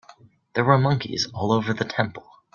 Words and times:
There 0.55 0.63
were 0.63 0.79
monkeys 0.79 1.27
all 1.31 1.51
over 1.51 1.75
the 1.75 1.85
temple. 1.85 2.27